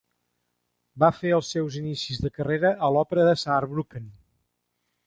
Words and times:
Va 1.03 1.09
fer 1.17 1.33
els 1.37 1.51
seus 1.57 1.77
inicis 1.83 2.23
de 2.25 2.33
carrera 2.39 2.75
a 2.89 2.91
l'òpera 2.97 3.31
de 3.31 3.39
Saarbrücken. 3.45 4.11